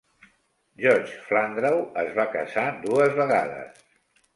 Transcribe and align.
Judge 0.85 1.19
Flandrau 1.27 1.79
es 2.07 2.13
va 2.19 2.29
casar 2.39 2.67
dues 2.91 3.19
vegades. 3.23 3.91